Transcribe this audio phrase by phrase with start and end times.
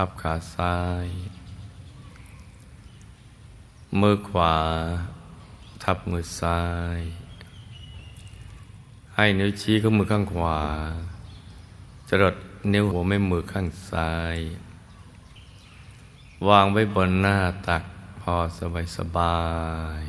[0.00, 1.08] ทับขาซ้าย
[4.00, 4.56] มือขวา
[5.82, 6.62] ทับมือซ้า
[6.98, 7.00] ย
[9.14, 10.60] ให้นิ้วชี้ของมือข้างขวา
[12.08, 12.36] จรด
[12.72, 14.38] นิ้วหัวแม่มือข้างซ้าย
[16.48, 17.38] วางไว้บนหน้า
[17.68, 17.84] ตัก
[18.20, 19.40] พอสบายสบา
[20.02, 20.04] ย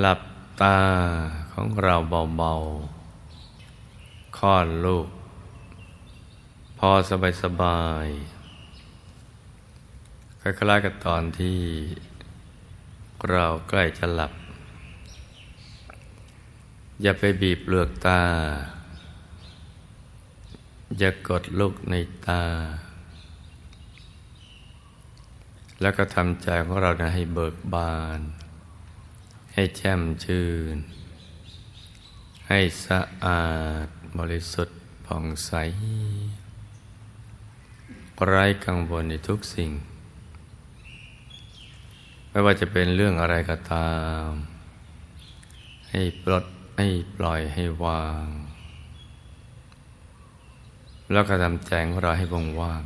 [0.00, 0.20] หลับ
[0.60, 0.78] ตา
[1.52, 1.94] ของเรา
[2.38, 5.08] เบาๆคลอดลูก
[6.90, 8.06] อสบายสบาย
[10.40, 11.60] คล้ายๆกับตอนที่
[13.30, 14.32] เราใกล้จะหลับ
[17.02, 18.22] อย่าไปบีบเปลือกตา
[20.98, 21.94] อย่ากดลูกใน
[22.26, 22.44] ตา
[25.80, 28.20] แล้วก็ทำใจของเรานะให้เบิกบาน
[29.54, 30.76] ให้แช่มชื่น
[32.48, 33.44] ให้สะอา
[33.84, 33.86] ด
[34.18, 35.52] บริสุทธิ์ผ่องใส
[38.26, 39.70] ไร้กังวลในทุกสิ่ง
[42.30, 43.92] ไม่ว่าจะเป็นเรื่องอะไรก็ตา
[44.26, 44.28] ม
[45.90, 46.44] ให้ปลด
[46.78, 48.26] ให้ปล่อยให้วาง
[51.12, 52.82] แล้วก็ทำใจของเราให้ว่างว่าง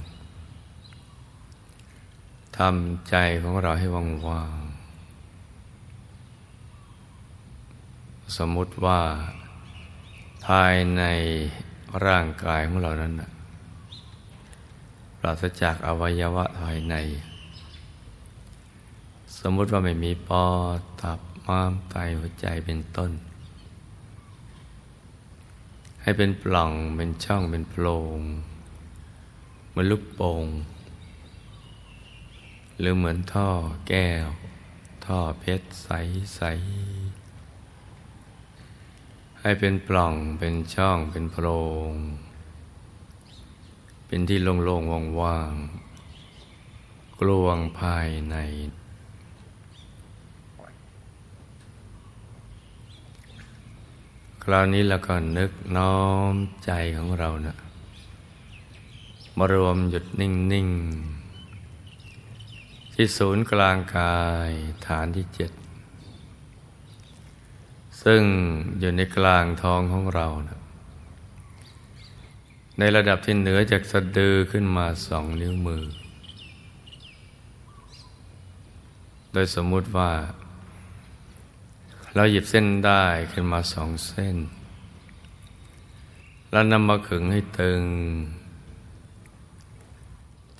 [2.58, 4.58] ทำใจของเราให้ว่างว่าง
[8.36, 9.00] สมมุติว่า
[10.46, 11.02] ภายใน
[12.06, 13.35] ร่างกายของเรานั้นป
[15.26, 16.94] ราศจากอวัยวะภายใน
[19.38, 20.46] สมมุติว่าไม่มีปอ
[20.78, 23.10] ดตับม้ามไตหัวใจเป็นต้น
[26.02, 27.86] ให้เป็นปล่องเป็นช่องเป็นโพร
[28.18, 28.20] ง
[29.68, 30.44] เหมือนลูกโป่ง
[32.78, 33.48] หรือเหมือนท่อ
[33.88, 34.26] แก้ว
[35.06, 35.88] ท่อเพชรใส
[36.36, 36.42] ใส
[39.40, 41.46] ให้เป็นปล่องเป็นช่องเป็นโพร
[41.88, 41.92] ง
[44.06, 48.36] เป็นที่โล่งๆว่างๆกลวงภายใน
[54.42, 55.98] คราวนี้เราก็นึกน้อ
[56.32, 56.34] ม
[56.64, 57.56] ใจของเรานะ่ะ
[59.36, 60.68] มารวมหยุดนิ่งนิ่ง
[62.94, 64.18] ที่ศูนย์กลางกา
[64.48, 64.50] ย
[64.86, 65.50] ฐานที่เจ็ด
[68.02, 68.22] ซึ่ง
[68.78, 70.60] อยู่ในกลางท้องของเรานะ
[72.78, 75.84] ในระดับที่เหนือจากสะดือขึ้นมาสองนิ้วมือ
[79.32, 80.12] โดยสมมุติว่า
[82.14, 84.36] เราหยิบเส้นได้ขึ้นมาสองเส้น
[86.50, 87.82] แล้วนำมาขึงให้ตึง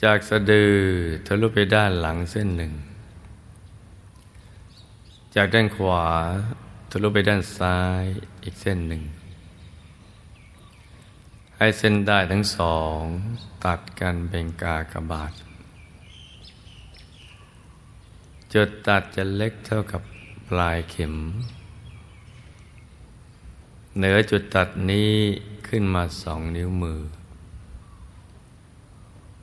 [0.03, 0.75] จากสะดือ
[1.27, 2.72] ทะลุไปด้านหลังเส้นหนึ่ง
[5.37, 6.04] จากด้านขวา
[6.91, 8.04] ทะลุไปด้านซ้าย
[8.44, 9.03] อีกเส้นหนึ่ง
[11.59, 13.00] ให้เส้นได้ทั้งสอง
[13.65, 15.33] ตัดกันเป็นกากบาท
[18.53, 20.03] จุดตัดจะเล็กเท่ากับ
[20.49, 21.15] ปลายเข็ม
[23.97, 25.12] เหนือจุดตัดนี้
[25.69, 27.00] ขึ้นมาสองนิ้วมือ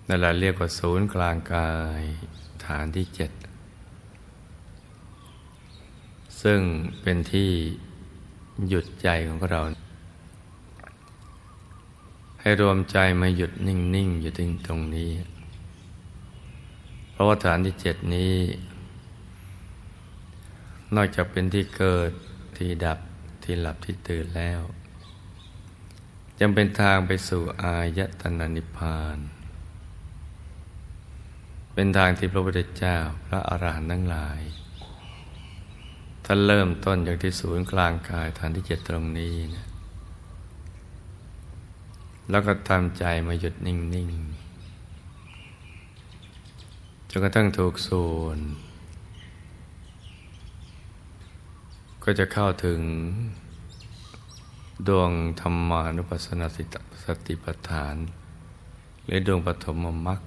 [0.07, 2.01] นั่นแหละเรียกว่าศูนย์กลางกาย
[2.65, 3.31] ฐานที่เจ็ด
[6.41, 6.59] ซึ่ง
[7.01, 7.51] เป็นที่
[8.67, 9.61] หยุดใจของเรา
[12.45, 15.11] ให้รวมใจมาหยุดนิ่ง ๆ อยู่ที่ตรงนี้
[17.11, 18.35] เพราะว่าฐานที่เจ็ดนี้
[20.95, 22.11] นอกจากเป็นที่เกิด
[22.57, 22.99] ที่ดับ
[23.43, 24.61] ที่หลับที่ตื่นแล้ว
[26.39, 29.17] ยังเป็นทางไปสู่อายตนะนิพพาน
[31.73, 34.41] เป็นทางที่พระพุทธเจ้าพระอารหันต์ทั้งหลาย
[36.25, 39.72] ท่านเริ่มต้นจากที่ศูนย์กลางกายฐานที่เจ็ดตรงนี้นะ
[42.29, 48.39] แล้วก็ทำใจมาหยุดนิ่งๆจนกระทั่งถูกส่วน
[52.03, 52.81] ก็จะเข้าถึง
[54.87, 55.11] ดวง
[55.41, 57.95] ธรรมานุปัสสนาสติสติปัฏฐาน
[59.05, 59.77] หรือดวงปฐม
[60.07, 60.19] มรรค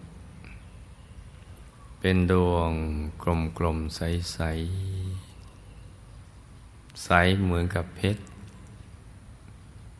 [2.00, 2.70] เป็นดวง
[3.22, 4.00] กลมกลมใส
[4.32, 4.38] ใส
[7.04, 7.10] ใส
[7.42, 8.22] เหมือนกับเพชร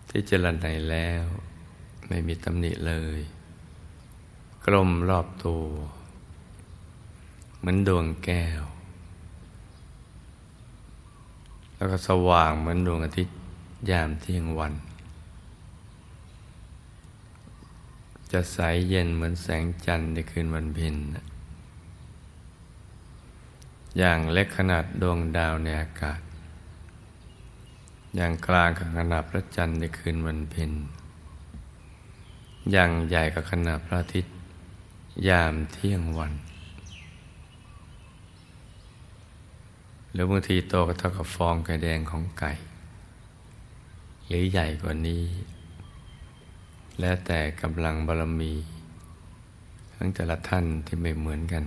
[0.08, 1.26] ที่เจริญในแล้ว
[2.08, 3.20] ไม่มีตำหนิเลย
[4.66, 5.64] กลมรอบตัว
[7.58, 8.62] เหมือนดวงแก้ว
[11.76, 13.36] แล้วก็สว่างเหมือนดวงอาทิตย์
[13.90, 14.74] ยามเที่ยงวัน
[18.32, 18.58] จะใส
[18.88, 20.94] เย็นเหมือนแสงจันทร์ในคืนวันเพ็ญ
[23.98, 26.20] อย่างเล็กขนาดดวงดาวในอากาศ
[28.16, 30.72] อย่างกลางขนาดพระจันทร์ในคืนวันเพ็ญ
[32.72, 34.34] อย่างใหญ่กับขนาดพระอาทิตย์
[35.28, 36.32] ยามเที่ยงวัน
[40.12, 42.52] หรือบางทีโตก็เท่ากับฟองไก่แดงของไก่
[44.26, 45.24] หรือใหญ่กว่านี้
[47.00, 48.52] แล้วแต่กำลังบารมี
[49.94, 51.64] ทั้งแต่ละท่านที่ไม่เหมือนกัน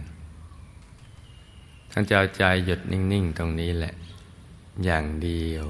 [1.92, 3.94] ท่านจะเอาใจหยุดนิ่ง ๆ ตรงนี้แหละ
[4.86, 5.66] อย่างเดียว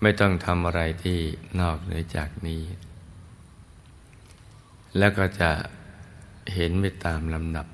[0.00, 1.18] ไม่ต้องทำอะไรที่
[1.60, 2.62] นอกเหนือจากนี้
[4.98, 5.50] แล้วก็จะ
[6.54, 7.66] เห็นไปตามลำดับ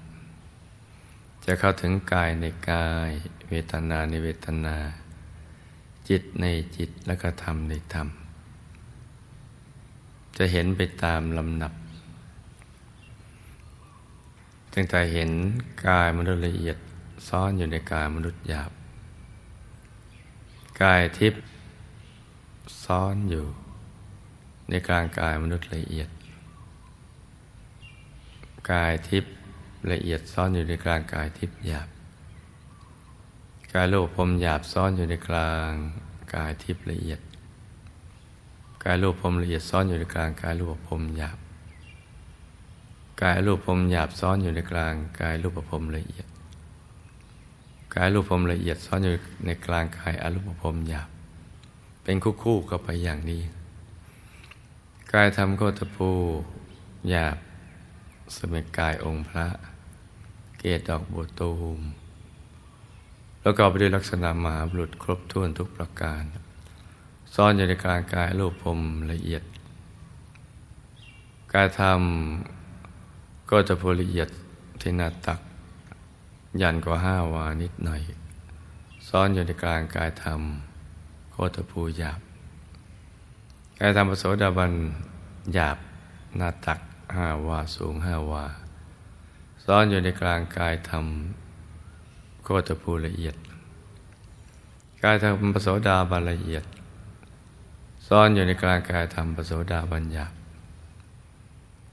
[1.45, 3.11] จะเข้าถึงกายในกาย
[3.49, 4.77] เวทนาในเวทนา
[6.09, 6.47] จิตใน
[6.77, 8.09] จิตแล้วก็ธรรมในธรรม
[10.37, 11.73] จะเห็นไปตามลำดับ
[14.73, 15.31] ตั้งแต่เห็น
[15.87, 16.77] กายมนุษย์ละเอียด
[17.29, 18.73] ซ่อนอยู่ในกายมนุษย์หยาบ
[20.83, 21.43] กายทิพย์
[22.85, 23.45] ซ่อนอยู่
[24.71, 26.09] ในกลางกายมนุษย์ละเอียด
[28.71, 29.33] กายทิพย์
[29.91, 31.89] ละเอียดซ่อนอยู่ในกลางกายทิพย์หยาบ
[33.73, 35.73] กายโลกพรมหยาบซ่อนอยู่ในกลาง
[36.35, 37.21] กายทิพย์ละเอียด
[38.85, 41.39] กายโลกพรมละเอียดซ่อนอยู่ในกลางกายโลกพรมหยาบ
[43.23, 46.27] กายรูปพรมหยาบซ้อนอยู่ในกลางกายรูปพรมละเอียด
[47.95, 49.15] กายรูปภพละเอียดซ้อนอยู่
[49.47, 51.09] ในกลางกายอรูปภพหยาบ
[52.05, 53.43] เป็นคู่คู่เข้าไปอย่างนี้
[55.13, 56.11] กายธรรมโคตภู
[57.11, 57.37] หยาบ
[58.37, 59.47] สมัยกายองค์พระ
[60.59, 61.81] เกศดอกบัวตูม
[63.43, 66.23] แล้วก็ไปด้วยลักษณะมหาบุรุษครบถ้วนทุกประการ
[67.35, 68.79] ซ่อนอยู่ในกลางกายรูปพรม
[69.13, 69.43] ละเอียด
[71.53, 72.01] กายธรรม
[73.51, 74.29] ก็จะพละเอียด
[74.81, 75.41] ที่นาตัก
[76.61, 78.03] ยันกว่าห้าวานิดหน่อย
[79.09, 80.41] ซ้อนอยู่ในกลางกายธรรม
[81.31, 82.21] โคตภูหยาบ
[83.79, 84.73] กายธรรมปโสดาบัน
[85.55, 85.79] หยาบ
[86.41, 86.81] นาตัก
[87.17, 88.45] ห้าวาสูงห้าวา
[89.65, 91.07] ซ้อนอยู่ในกลางกายธรรม
[92.43, 93.37] โคตภูละเอียด
[95.03, 96.65] กายธรรมปโสดาบันละเอียด
[98.07, 100.33] ซ้อนอยู่ในกลางกายธรรมปโสดาบันหยาบ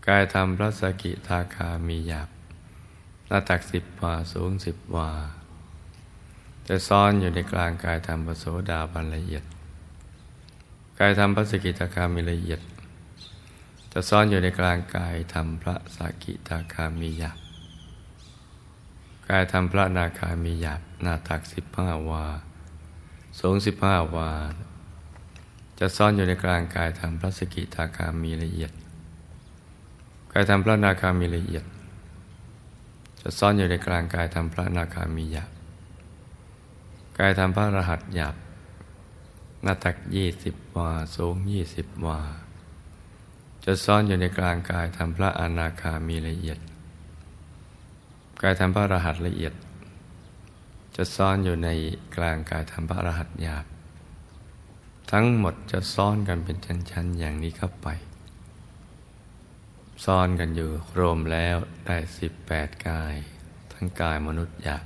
[0.07, 2.29] กายธรรมพระสกิทาคามีหยาบ
[3.27, 5.09] หน้าตักสิบวาสูงสิบวา
[6.67, 9.43] จะซ่อนอยู่ในกลางกายธรรมปโสดาบันละเอียด
[10.99, 12.61] กายธรรมพระสกิตาคามีละเอียด
[13.99, 17.37] จะซ่อนอยู่ในกลางกายธรรมพระสกิตาคามีหยาบ
[19.29, 22.25] กายธรรมพระนาคามีหยาบหน้าตักสิบห้าวา
[23.39, 24.31] สูงสิบห้าวา
[25.79, 28.71] จะซ่อนอยู่ในกลางกายธรรมพระสกิตาคามีละเอียด
[30.33, 31.65] กายธรรมพระนาคามีละเอียด
[33.21, 35.51] จะซ่อนอยู่ในกลางกายทำพระนาคามีหยาบ
[37.19, 38.35] กายทำพระรหัสหยาบ
[39.63, 42.19] หน้าตักยี่สิบวา สูงยี่สิบวา
[43.69, 46.59] จะซ่อนอยู่ในกลางกายทำพระอนาคามีละเอียด
[48.41, 49.53] กายทำพระรหัสละเอียด
[50.95, 51.69] จะซ่อนอยู่ใน
[52.15, 53.65] กลางกายทำพระรหัสหยาบ
[55.11, 56.57] ทั้งหมดจะซ่อนกันเป็น
[56.91, 57.87] ชั้นๆอย่างนี้เข้าไป
[60.05, 63.15] ซ่อนกันอยู่รวมแล้วได้สิบแปดกาย
[63.71, 64.85] ทั้งกายมนุษย์หยาบ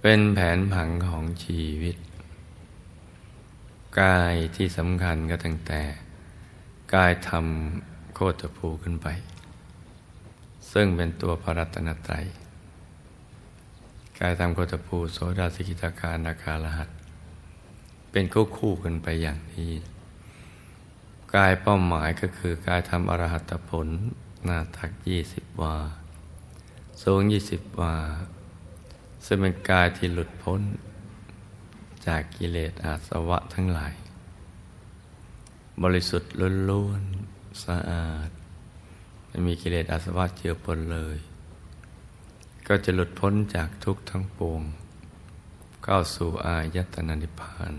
[0.00, 1.96] เป็นแผนผังของชีวิต
[4.00, 5.82] กายที่สำคัญก็ตั้งแต่
[6.94, 9.08] กายทำโคตรภูขึ้นไป
[10.72, 12.24] ซึ่งเป็นตัวพระรัตนตรัย
[14.20, 16.88] กายทำโคตรภูโสดาสิกิตาคานาคาลหัส
[18.10, 19.72] เป็นคู่คู่กันไปอย่างนี้
[21.34, 23.88] กายเป้าหมายก็คือกายทำอรหัตผล
[24.44, 25.76] หน้าทักยี่สิบวา
[27.02, 27.94] สูงยี่สิบวา
[29.26, 30.60] ซึ่งเป็นกายที่หลุดพ้น
[32.06, 33.92] จากกิเลสอาสวะทั้งหลาย
[35.82, 36.32] บริสุทธิ์
[36.70, 38.30] ล้วนๆสะอาด
[39.28, 41.18] ไม่มีกิเลสอาสวะเจือปนเลย
[42.66, 44.62] ก็จะหลุดพ้นจากทุกทั้งปวง
[45.84, 47.74] เข้าสู่อายตนะนิพพาน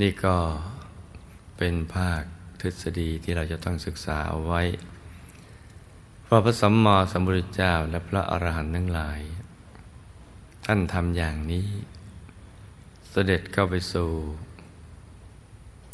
[0.00, 0.36] นี่ก็
[1.56, 2.22] เป็นภาค
[2.60, 4.62] ทฤษฎีที่เราจะต้องศึกษาเอาไว้
[6.22, 9.20] เพราะพระสัมมาสัมพุทธเจ้าและพระอรหันต์ทั้งหลาย
[10.66, 11.66] ท่านทำอย่างนี้
[13.10, 14.10] เสด็จเข้าไปสู่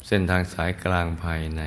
[0.07, 1.63] เส้นทางสายกลางภายใน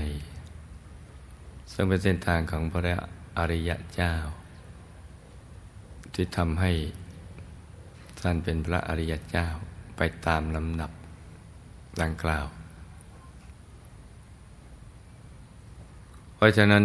[1.72, 2.96] ซึ่งเป็นเส้นทางของพระ
[3.38, 4.14] อริยะเจ้า
[6.14, 6.72] ที่ทำให้
[8.20, 9.48] ท่านเป็นพระอริยเจ้า
[9.96, 10.90] ไปตามลำดับ
[12.02, 12.46] ดังกล่าว
[16.34, 16.84] เพราะฉะนั้น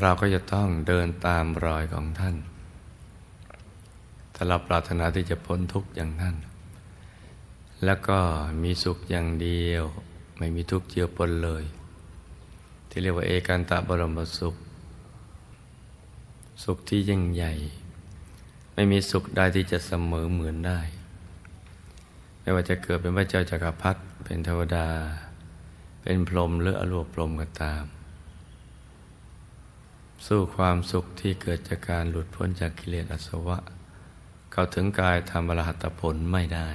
[0.00, 2.36] เราก็จะต้องเดินตามรอยของท่าน
[4.34, 6.36] ถ้าเราปรารถนาที่จะพ้นทุกข์อย่างท่าน
[7.84, 8.18] แล้วก็
[8.62, 9.84] มีสุขอย่างเดียว
[10.42, 11.64] ไม่มีทุกข์เจือปนเลย
[12.88, 14.54] ที่เรียกว่าเอกันตะบรมสุข
[16.64, 17.52] สุขที่ยิ่งใหญ่
[18.74, 20.80] ไม่มีสุขใดที่จะเสมอเหมือนได้
[22.40, 24.88] ไม่ว่าจะเกิดเป็นพระเจ้าจากักรพรรดิเป็นเทวดา
[26.02, 27.84] เป็นพรหมหรืออรวบพรหมก็ตาม
[30.26, 33.58] สู้ความสุขที่เกิดจากการหลุดพ้นจากกิเลสอสวะ
[34.52, 36.70] เข้าถึงกายธรรมรหัตผลไม่ได้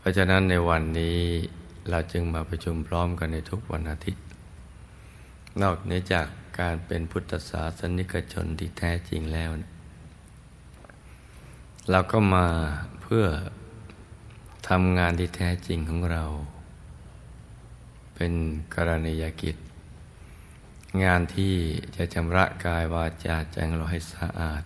[0.00, 1.18] เพราะฉะนั้นในวันนี้
[1.90, 4.24] เราจึงมาประชุมพร้อมกันในทุกวันอาทิตย์
[5.60, 6.26] นอกเหนือจาก
[6.60, 9.50] การเป็นพุทธศาสนิกชนที่แท้จริงแล้ว
[11.90, 12.46] เราก็มา
[13.02, 13.26] เพื่อ
[14.68, 16.24] ทำงานที่แท้จริงของเรา
[18.14, 18.32] เป็น
[18.74, 19.56] กรณียกิจ
[21.04, 21.54] งานที่
[21.96, 24.62] จะชำระกายวาจาใจเราให้สะอาด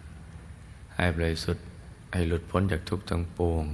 [0.96, 1.66] ให้บริสุทธิ์
[2.12, 3.64] ให้หลุดพ้นจากทุกข์ทั้งปวง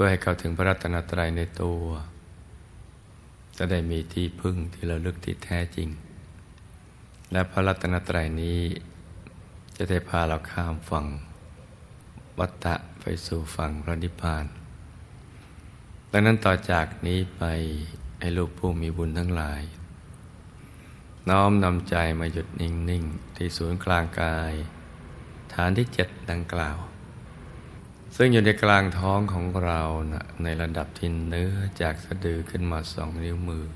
[0.00, 1.84] พื่อให้เข้าถึงพระรัตนตรัยในตัว
[3.56, 5.88] จะได้มีที่พึ่งที่เราลึกที่แท้จริง
[7.32, 8.60] และพระรัตนตรัยนี้
[9.76, 11.06] จะได้พาเราข้ามฝั่ง
[12.38, 14.44] วัฏฏะไปสู่ฝั่งพระนิพพาน
[16.10, 17.42] ดังนั้นต่อจากนี้ไป
[18.20, 19.62] ให้ลูกผู้มีบุญทั้งหลาย
[21.28, 24.52] น้อมนำใจมาหยุดนิ่ง ๆ ที่ศูนย์กลางกาย
[25.54, 26.78] ฐานที่เจ็ดดังกล่าว
[28.20, 29.80] ซึ่งอยู่ในกลางท้องของเรา
[30.12, 33.66] นะในระดับที่เนื้อจากสะดือขึ้นมาสองนิ้วมือ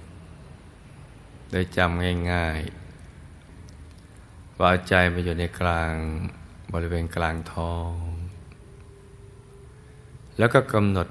[1.50, 5.92] โดยจำง่ายๆว่าใจมาอยู่ในกลาง
[6.72, 7.92] บริเวณกลางท้อง
[10.38, 11.08] แล้วก็กำหนด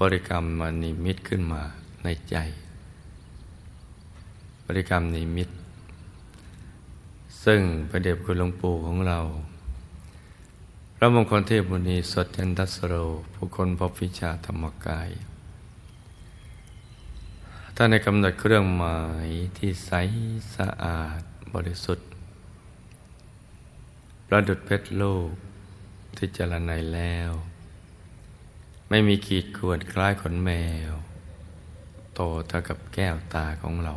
[0.00, 1.62] บริกรรมมานิมิตขึ้นมา
[2.04, 2.36] ในใจ
[4.66, 5.48] บริกรรมนิมิต
[7.44, 9.20] ซึ่งพระเดชคุณหลวงปู่ของเรา
[11.04, 12.94] ระมงคลเทพมุนีสดยันทัสโร
[13.34, 15.10] ผู้คนพบวิชาธรรมกาย
[17.76, 19.28] ถ้าในกำหนดเครื่องหมาย
[19.58, 19.92] ที่ใส
[20.56, 21.22] สะอาด
[21.54, 22.08] บริสุทธิ์
[24.26, 25.30] ประดุดเพชรโลก
[26.16, 27.30] ที่จรนัยแล้ว
[28.88, 30.50] ไม่มีขีดข่วนคล้ายขนแม
[30.90, 30.92] ว
[32.14, 33.94] โตเท่ากับแก้วตาของเรา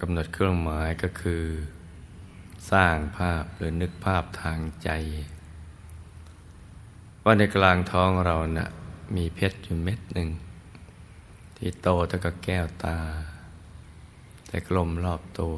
[0.00, 1.44] กำหนดเครื่องหมายก็คือ
[2.70, 4.90] สร้างภาพหรือนึกภาพทางใจ
[7.24, 8.68] ว่าในกลางท้องเรานะ่ะ
[9.16, 10.30] มีเพชรอยู่เม็ดหนึ่ง
[11.56, 12.98] ที่โตเท่ากับแก้วตา
[14.48, 15.56] แต่กลมรอบตัว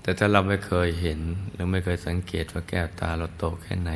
[0.00, 1.20] แต่ถ้าเราไม่เคยเห็น
[1.52, 3.92] หรือไม่เคยสังเกตว่าแก้วตาเราโตแค่ไหน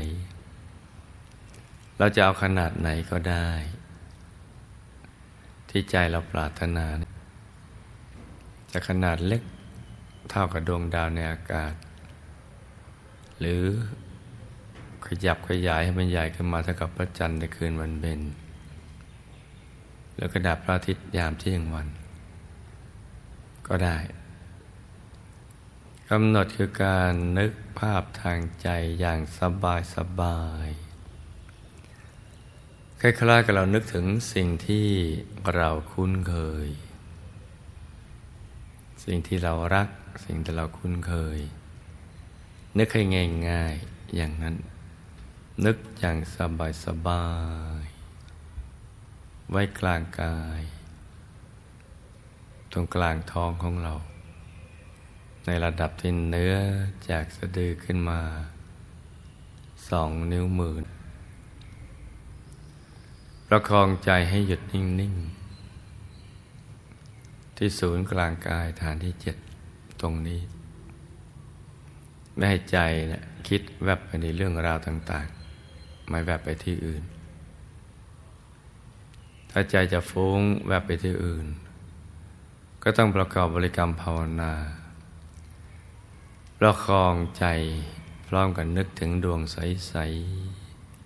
[1.99, 3.51] เราจะเอาขนาดไหนก็ได้
[5.71, 6.87] ที่ใจเราปรารถนา
[8.73, 9.43] จะขนาดเล็ก
[10.31, 11.75] เท่ากับดวงดาวในอากาศ
[13.39, 13.63] หรือ
[15.07, 18.21] ขยับขยายให้มันใหญ่ขึ้นมาเท่ากับพระจันทร์ในคืนวันเพ็ญ
[20.17, 21.89] แล้วกระดับพระอาทิตย์ยามเที่ยงวัน
[23.69, 23.99] ก็ได้
[26.09, 28.69] กำหนดคือการนึกภาพทางใจ
[29.01, 30.69] อย่างสบายสบาย
[33.01, 34.89] คล้ายๆกับเรานึกถึงสิ่งที่
[35.55, 36.69] เราคุ้นเคย
[39.05, 39.89] สิ่งที่เรารัก
[40.25, 41.39] สิ่งที่เราคุ้นเคย
[42.79, 43.03] นึกให้
[43.49, 44.57] ง่ายๆอย่างนั้น
[45.65, 47.27] นึกอย่างสบายสบา
[47.83, 47.85] ย
[49.51, 50.63] ไว้กลางกาย
[52.73, 53.95] ตรงกลางท้องของเรา
[55.47, 56.55] ในระดับที่เนื้อ
[57.11, 58.21] จากสะดือขึ้นมา
[59.89, 60.77] สองนิ้วมือ
[63.47, 65.40] ประคองใจให้หยุดนิ่งๆ
[67.63, 69.37] ที่ศูนย์กลางกายฐานที่เจ็ด
[70.01, 70.41] ตรงนี้
[72.37, 72.79] ไม่ให้ใจ
[73.13, 75.27] นะคิดแวบไปในเรื่องราวต่าง
[75.69, 77.03] ๆ ไม่แวบไปที่อื่น
[79.51, 81.47] ถ้าใจจะฟุ้งแวบไปที่อื่น
[82.83, 84.53] ก็ต้องประกอบบริกรรมภาวนา
[86.59, 87.45] ประคองใจ
[88.29, 89.97] พร้อมกันนึกถึงดวงใส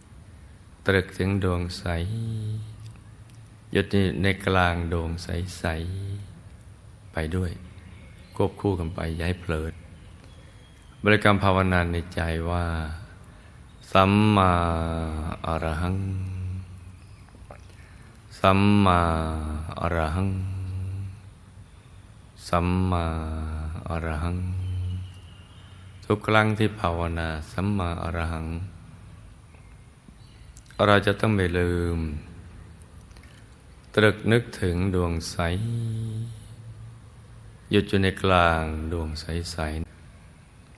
[0.08, 1.84] ๆ ตรึกถึงดวงใส
[3.72, 3.86] หยุด
[4.22, 6.33] ในกลางดวงใสๆ
[7.14, 7.50] ไปด้วย
[8.36, 9.72] ควบคู่กันไปย้ายเพลิด
[11.02, 12.64] บริกรรมภาวนาในใจว่า
[13.92, 14.52] สัมมา
[15.46, 15.98] อรหัง
[18.38, 19.00] สัมมา
[19.80, 20.30] อรหัง
[22.48, 23.04] สัมมา
[23.88, 24.38] อรหัง
[26.06, 28.46] ทุกครั้งที่ภาวนาสัมมาอรหัง
[30.86, 31.98] เราจะต้องไม่ลืม
[33.94, 35.36] ตรึกนึกถึงดวงใส
[37.76, 38.62] หยุดอยู่ในกลาง
[38.92, 39.56] ดวงใส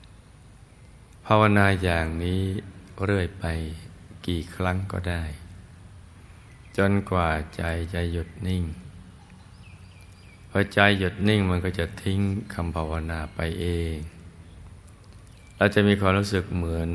[0.03, 2.41] ๆภาวนาอย่างนี้
[3.03, 3.45] เรื่อยไป
[4.27, 5.23] กี่ครั้งก็ได้
[6.77, 7.63] จนกว่าใจ
[7.93, 8.63] จะหยุดนิ่ง
[10.49, 12.19] พอใจหยุดนิ่งมันก็จะทิ้ง
[12.53, 13.95] คำภาวนาไปเอง
[15.57, 16.89] เราจะมีความรู้สึกเหมือน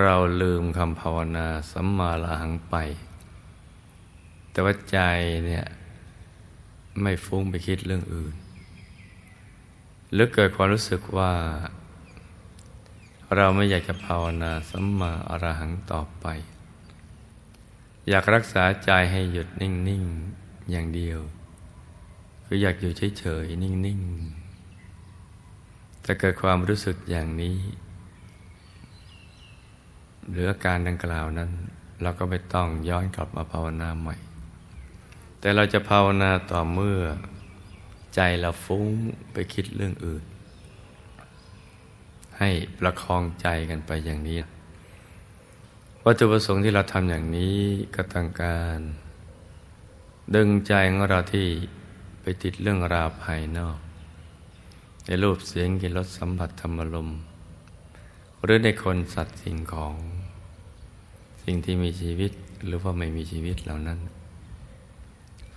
[0.00, 2.76] เราลืมคำภาวนาสัมมาละหังไป
[4.50, 4.98] แต่ว่าใจ
[5.46, 5.66] เนี่ย
[7.00, 8.34] ไม่ฟุ้งไปคิดเรื่องอื่น
[10.12, 11.32] หรือเกิดความรู้สึกว่า
[13.36, 16.26] เราไม่อยากจะภาวนาสัมมาอรหังต่อไป
[18.08, 20.04] อยากรักษาใจให้หยุดนิ่ง
[20.36, 21.20] ๆ อย่างเดียว
[22.44, 27.56] คืออยากอยู่เฉย ๆ นิ่งๆแต่เกิดความรู้สึกอย่างนี้
[30.30, 31.50] หรืออาการดังกล่าวนั้น
[32.02, 34.16] เราก็ไม่ต้องย้อนกลับมาภาวนาใหม่
[35.40, 37.00] แต่เราจะภาวนาต่อเมื่อ
[38.16, 38.86] ใจเราฟุ้ง
[39.32, 40.24] ไปคิดเรื่องอื่น
[42.38, 44.38] ให้ประคองใจกันไปอย่างนี้
[46.04, 47.58] วัตถุประสงค์ที่เราทำอย่างนี้
[47.94, 48.78] ก็ต้องการ
[50.34, 51.46] ดึงใจของเราที่
[52.22, 53.78] ไปติดเรื่องราวภายนอก
[55.06, 57.08] ในรูปเสียงกินรสสัมผัสธรรมลม
[58.42, 59.94] หรือในคนสัตว์สิ่งของ
[61.42, 62.32] สิ่งที่มีชีวิต
[62.66, 63.98] หรือว่าไม่มีชีวิตเหล่านั้น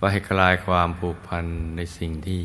[0.00, 1.44] ว่าให้คลายความผูกพัน
[1.76, 2.44] ในสิ่งที่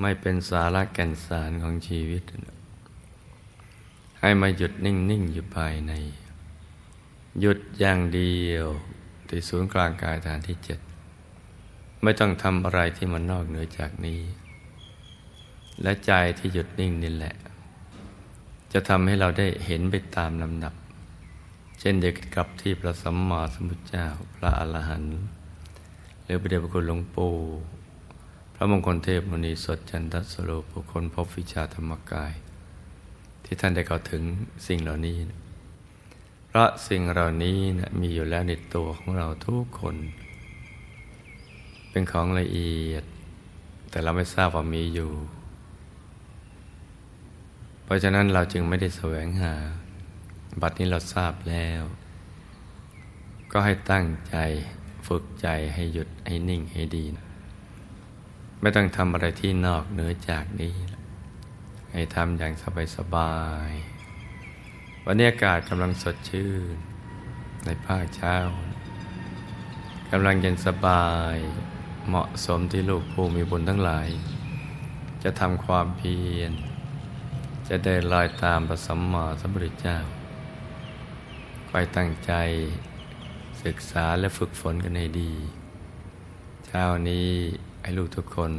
[0.00, 2.22] ไม่เป็นสาระแก่นสารของชีวิต
[4.20, 5.92] ให้มาหยุดนิ่ง ๆ อยู่ภายใน
[7.40, 8.66] หยุดอย่างเดียว
[9.28, 10.80] ที่ศูนย์กลางกายฐานที่เจ็ด
[12.02, 14.20] ไม่ต้องทำอะไรที่มันนอกเหนือจากนี้
[15.82, 17.34] และใจที่หยุดนิ่งนี่แหละ
[18.72, 20.74] จะทำให้เราได้เห็นไปตามลำดับ
[21.80, 25.37] เช่นเดียวกับที่พระสัมมาสัมพุทธเจ้าพระอรหันต์
[26.28, 27.34] หรือพระเดชพระคุณหลวงปู่
[28.54, 32.32] พระมงคลเทพมณีสดจันทสโลบุคคลพบวิชาธรรมกาย
[33.44, 34.22] ที่ท่านได้กล่าวถึง
[34.66, 35.16] สิ่งเหล่านี้
[36.46, 39.96] เพราะสิ่งเหล่านี้นะมีอยู่แล้วในตัวของเราทุกคน
[41.90, 43.04] เป็นของละเอียด
[43.90, 45.12] แต่เราไม่ทราบว่ามีอยู่
[47.84, 49.54] เพราะฉะนั้นเราจึงไม่ได้แสวงหา
[50.60, 51.82] บัดนี้เราทราบแล้ว
[53.52, 54.36] ก็ให้ตั้งใจ
[55.06, 57.04] ฝึกใจให้หยุดให้นิ่งให้ดี
[58.60, 60.76] ไม่ต้องทำอะไรที่นอกเหนือจากนี้
[61.92, 62.52] ให้ทำอย่าง
[62.96, 63.36] สบา
[63.68, 66.76] ยๆวันนี้อากาศกำลังสดชื่น
[67.64, 68.36] ในภาคเช้า
[70.10, 71.36] กำลังเย็นสบาย
[72.08, 74.08] เหมาะสมที่ลูกผู้มีบุญทั้งหลาย
[75.22, 76.52] จะทำความเพียร
[77.68, 79.98] จะได้ลอยตามพระสัมมาสัมพุทธเจ้า
[81.68, 82.32] คอยตั้งใจ
[83.64, 85.32] ศึกษาและฝึกฝนกันให้ดี
[86.66, 87.28] เช้านี้
[87.82, 88.52] ให้ลูกทุกคน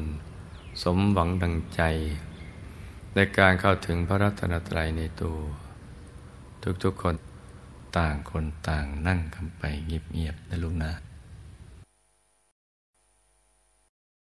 [0.84, 1.82] สมหวังดังใจ
[3.16, 5.38] ในการเข้าถึงพระรัตนตรัยในตัว
[6.84, 7.16] ทุกๆคน
[7.98, 10.92] ต่างคนต่างนั่งกันไปเงียบๆนะลูกนะ